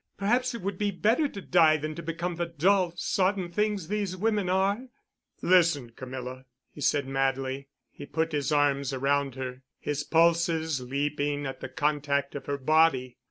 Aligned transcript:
Perhaps 0.17 0.55
it 0.55 0.63
would 0.63 0.79
be 0.79 0.89
better 0.89 1.27
to 1.27 1.41
die 1.41 1.77
than 1.77 1.93
to 1.93 2.01
become 2.01 2.37
the 2.37 2.47
dull, 2.47 2.91
sodden 2.95 3.51
things 3.51 3.87
these 3.87 4.17
women 4.17 4.49
are." 4.49 4.87
"Listen, 5.43 5.91
Camilla," 5.91 6.45
he 6.71 6.81
said 6.81 7.05
madly. 7.07 7.67
He 7.91 8.07
put 8.07 8.31
his 8.31 8.51
arms 8.51 8.93
around 8.93 9.35
her, 9.35 9.61
his 9.79 10.03
pulses 10.03 10.81
leaping 10.81 11.45
at 11.45 11.59
the 11.59 11.69
contact 11.69 12.33
of 12.33 12.47
her 12.47 12.57
body. 12.57 13.17